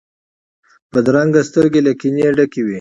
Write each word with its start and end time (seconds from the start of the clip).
بدرنګه 0.91 1.41
سترګې 1.49 1.81
له 1.87 1.91
کینې 1.99 2.27
ډکې 2.37 2.61
وي 2.63 2.69